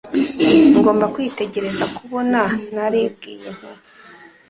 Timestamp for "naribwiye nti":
2.73-3.69